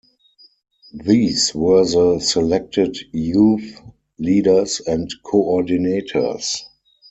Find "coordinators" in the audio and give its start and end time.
5.23-6.61